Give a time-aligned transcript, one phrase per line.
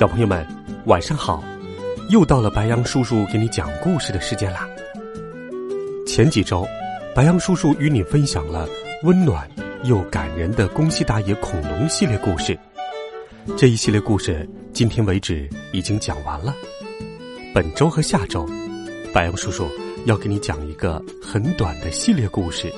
[0.00, 0.46] 小朋友们，
[0.86, 1.44] 晚上好！
[2.08, 4.66] 又到了白羊叔叔给你讲故事的时间啦。
[6.06, 6.66] 前几周，
[7.14, 8.66] 白羊叔叔与你分享了
[9.02, 9.46] 温暖
[9.84, 12.58] 又感人的宫西达也恐龙系列故事。
[13.58, 16.56] 这一系列故事今天为止已经讲完了。
[17.54, 18.48] 本周和下周，
[19.12, 19.68] 白羊叔叔
[20.06, 22.72] 要给你讲一个很短的系列故事。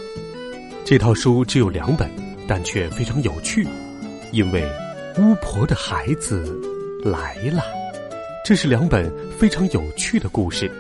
[0.84, 2.10] 这套书只有两本，
[2.48, 3.64] 但却非常有趣，
[4.32, 4.68] 因为
[5.20, 6.60] 巫婆的孩子。
[7.02, 7.64] 来了，
[8.44, 10.70] 这是两本非常有趣的故事，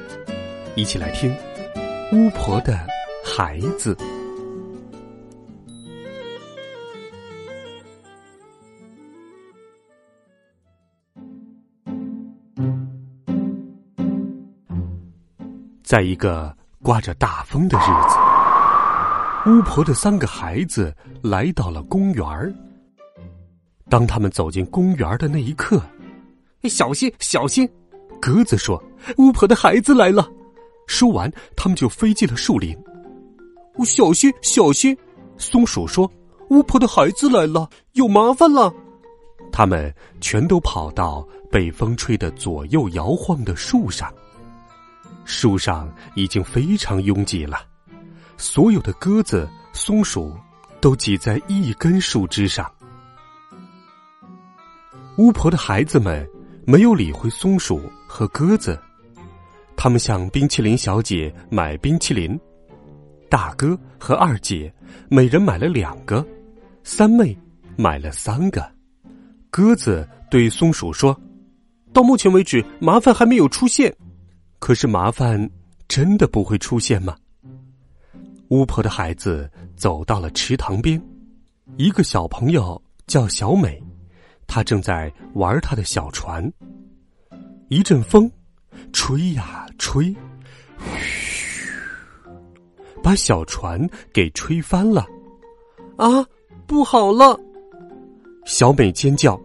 [0.76, 1.34] 一起来听
[2.16, 2.78] 《巫婆的
[3.24, 3.92] 孩子》。
[15.82, 22.54] 在一个刮着大风的日子，巫婆的三个孩子来到了公园儿。
[23.90, 25.82] 当他们走进公园的那一刻，
[26.68, 27.68] 小心，小心！
[28.20, 28.80] 鸽子说
[29.18, 30.30] ：“巫婆的孩子来了。”
[30.86, 32.76] 说完，他们就飞进了树林。
[33.84, 34.96] 小心，小心！
[35.36, 36.08] 松鼠说
[36.50, 38.72] ：“巫婆的孩子来了，有麻烦了。”
[39.50, 44.12] 他们全都跑到被风吹得左右摇晃的树上。
[45.24, 47.58] 树上已经非常拥挤了，
[48.36, 50.32] 所有的鸽子、松鼠
[50.80, 52.70] 都挤在一根树枝上。
[55.16, 56.28] 巫婆的孩子们。
[56.64, 58.78] 没有理会松鼠和鸽子，
[59.76, 62.38] 他们向冰淇淋小姐买冰淇淋。
[63.28, 64.72] 大哥和二姐
[65.08, 66.24] 每人买了两个，
[66.84, 67.36] 三妹
[67.76, 68.64] 买了三个。
[69.50, 71.18] 鸽子对松鼠说
[71.92, 73.92] ：“到目前为止，麻烦还没有出现。
[74.60, 75.50] 可是麻烦
[75.88, 77.16] 真的不会出现吗？”
[78.50, 81.02] 巫婆的孩子走到了池塘边，
[81.76, 83.82] 一个小朋友叫小美。
[84.46, 86.50] 他正在玩他的小船，
[87.68, 88.30] 一阵风，
[88.92, 90.14] 吹呀吹，
[90.98, 91.70] 嘘，
[93.02, 95.06] 把小船给吹翻了。
[95.96, 96.24] 啊，
[96.66, 97.38] 不好了！
[98.44, 99.40] 小美尖叫：“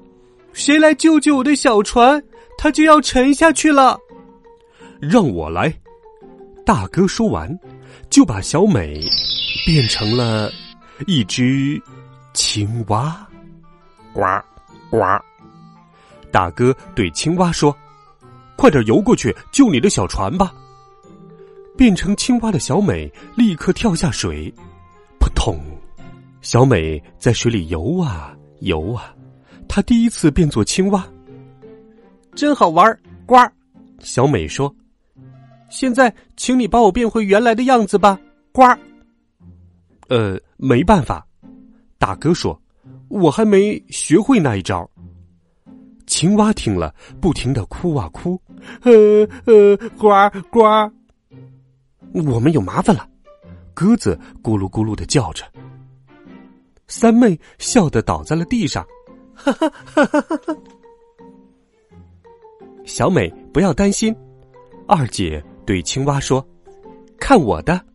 [0.54, 2.22] 谁来救救我的小船？
[2.58, 3.98] 它就要沉下去了！”
[5.00, 5.74] 让我来！
[6.66, 7.48] 大哥说完，
[8.10, 9.08] 就把小美
[9.66, 10.52] 变成了
[11.06, 11.82] 一只
[12.34, 13.26] 青蛙。
[14.12, 14.22] 呱。
[14.90, 15.00] 呱！
[16.32, 17.76] 大哥对青蛙说
[18.58, 20.54] ：“快点游过去救你的小船吧！”
[21.78, 24.54] 变成青蛙的小美立刻跳下水，
[25.20, 25.60] 扑通！
[26.42, 29.14] 小美在水里游啊游啊，
[29.68, 31.08] 她第一次变作青蛙，
[32.36, 33.00] 真好玩！
[33.26, 33.36] 呱！
[34.00, 34.74] 小美说
[35.70, 38.20] ：“现在，请你把我变回原来的样子吧！”
[38.52, 38.64] 呱！
[40.10, 41.26] 呃，没办法，
[41.98, 42.60] 大哥说。
[43.10, 44.90] 我还没学会那一招。
[46.06, 48.42] 青蛙听了，不停的哭啊哭，
[48.82, 50.08] 呃呃，呱
[50.50, 50.62] 呱。
[52.14, 53.08] 我们有麻烦了，
[53.74, 55.44] 鸽子咕噜咕噜的叫着。
[56.88, 58.86] 三妹笑得倒在了地上，
[59.34, 60.56] 哈哈哈哈哈哈。
[62.86, 64.16] 小美不要担心，
[64.88, 66.46] 二姐对青蛙说
[67.20, 67.86] ：“看我的。”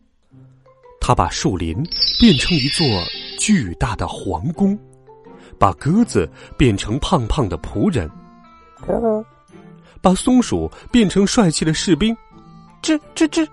[1.01, 1.73] 她把树林
[2.19, 2.85] 变成一座
[3.39, 4.77] 巨大的皇宫。
[5.63, 8.11] 把鸽子变成胖胖的仆人，
[10.01, 12.13] 把松鼠变成帅气的士兵，
[12.81, 13.47] 吱吱吱，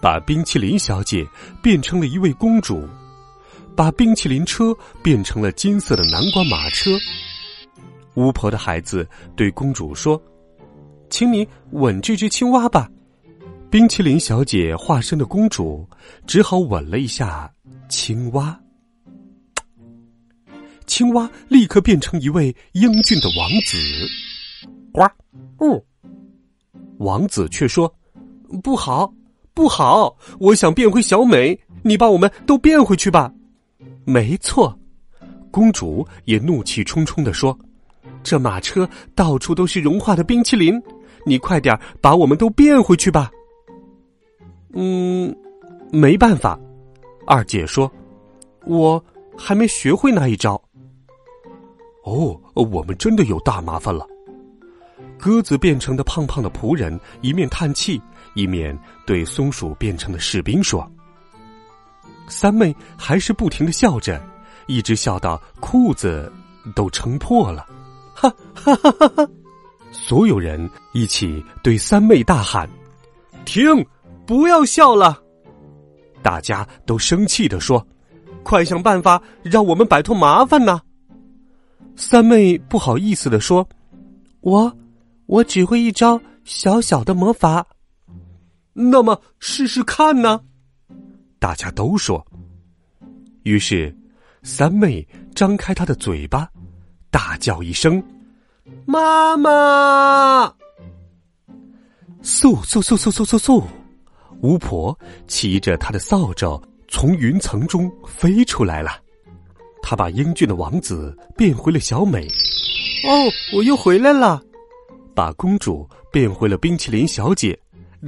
[0.00, 1.28] 把冰淇淋小姐
[1.60, 2.88] 变成了一位公主，
[3.76, 6.92] 把冰淇淋车变成了金色的南瓜马车。
[8.14, 9.06] 巫婆的孩子
[9.36, 10.18] 对公主说
[11.10, 12.88] ：“请你吻这只青蛙吧。”
[13.70, 15.86] 冰淇淋小姐化身的公主
[16.26, 17.52] 只好吻了一下
[17.90, 18.58] 青蛙。
[20.90, 23.78] 青蛙立刻变成一位英俊的王子，
[24.90, 25.02] 呱，
[25.64, 25.80] 嗯，
[26.98, 27.90] 王子却说
[28.60, 29.14] ：“不好，
[29.54, 30.12] 不好！
[30.40, 33.32] 我想变回小美，你把我们都变回去吧。”
[34.04, 34.76] 没错，
[35.52, 37.56] 公主也怒气冲冲的说
[38.24, 40.74] ：“这马车到处都是融化的冰淇淋，
[41.24, 43.30] 你快点把我们都变回去吧。”
[44.74, 45.32] 嗯，
[45.92, 46.58] 没办法，
[47.28, 47.88] 二姐说
[48.66, 49.00] ：“我。”
[49.42, 50.60] 还没学会那一招。
[52.10, 54.04] 哦，我们真的有大麻烦了。
[55.16, 58.00] 鸽子变成的胖胖的仆人一面叹气，
[58.34, 58.76] 一面
[59.06, 60.90] 对松鼠变成的士兵说
[62.26, 64.20] ：“三妹还是不停的笑着，
[64.66, 66.32] 一直笑到裤子
[66.74, 67.66] 都撑破了。”
[68.12, 69.28] 哈哈哈哈哈！
[69.92, 72.68] 所有人一起对三妹大喊
[73.44, 73.64] ：“停，
[74.26, 75.22] 不要笑了！”
[76.22, 77.86] 大家都生气的说
[78.42, 80.80] ：“快想办法让我们摆脱麻烦呢！”
[81.96, 83.68] 三妹不好意思的说
[84.40, 84.74] ：“我。”
[85.30, 87.64] 我只会一招小小的魔法，
[88.72, 90.40] 那么试试看呢？
[91.38, 92.26] 大家都说。
[93.44, 93.96] 于是，
[94.42, 96.50] 三妹张开她的嘴巴，
[97.12, 98.02] 大叫一声
[98.84, 100.52] ：“妈妈！”
[102.24, 103.64] 嗖嗖嗖嗖嗖嗖嗖，
[104.42, 104.98] 巫婆
[105.28, 109.00] 骑着她的扫帚从云层中飞出来了。
[109.90, 112.24] 她把英俊的王子变回了小美。
[113.08, 114.40] 哦，我又回来了。
[115.16, 117.58] 把公主变回了冰淇淋小姐，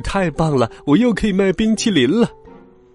[0.04, 0.70] 太棒了！
[0.86, 2.30] 我又可以卖冰淇淋了。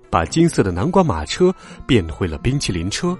[0.10, 1.54] 把金色的南瓜马车
[1.86, 3.14] 变回了冰淇淋车，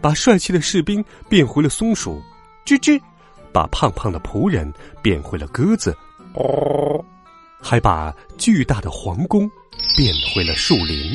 [0.00, 2.18] 把帅气的士兵变回了松鼠，
[2.64, 2.98] 吱吱。
[3.52, 4.72] 把胖胖的仆人
[5.02, 5.94] 变回了鸽子，
[6.32, 7.04] 哦。
[7.60, 9.40] 还把巨大的皇宫
[9.94, 11.14] 变回了树林。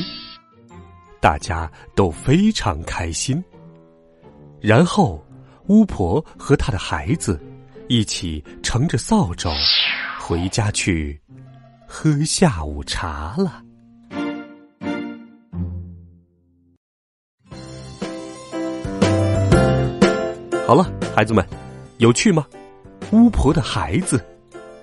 [1.18, 3.42] 大家都非常开心。
[4.62, 5.22] 然后，
[5.66, 7.38] 巫婆和她的孩子。
[7.88, 9.50] 一起乘着扫帚
[10.18, 11.20] 回家去
[11.86, 13.62] 喝下午茶了。
[20.66, 21.46] 好了，孩子们，
[21.98, 22.46] 有趣吗？
[23.10, 24.24] 巫婆的孩子，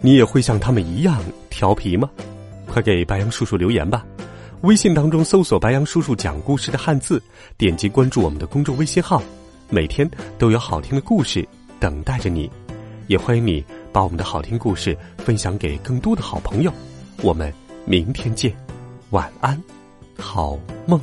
[0.02, 2.08] 你也会像他们一样调皮吗？
[2.68, 4.06] 快给白杨叔叔留言吧！
[4.62, 7.20] 微信当中搜索“白杨叔叔讲故事”的汉字，
[7.58, 9.24] 点击关注我们的公众微信号，
[9.70, 11.48] 每天都有好听的故事
[11.80, 12.50] 等待着你。
[13.08, 16.72] 也欢迎你把我们的好听故事分享给更多的好朋友，
[17.24, 17.52] 我们
[17.86, 18.56] 明天见，
[19.10, 19.60] 晚安，
[20.18, 21.00] 好梦。